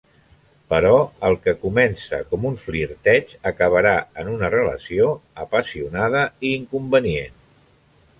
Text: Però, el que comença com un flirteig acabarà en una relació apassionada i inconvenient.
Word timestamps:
Però, 0.73 0.93
el 1.27 1.35
que 1.41 1.51
comença 1.65 2.19
com 2.31 2.47
un 2.49 2.57
flirteig 2.61 3.35
acabarà 3.49 3.91
en 4.23 4.31
una 4.37 4.49
relació 4.55 5.11
apassionada 5.45 6.25
i 6.51 6.55
inconvenient. 6.61 7.39